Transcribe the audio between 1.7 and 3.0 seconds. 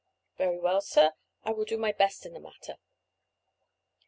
my best in the matter."